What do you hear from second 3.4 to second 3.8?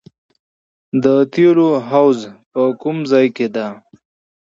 ده؟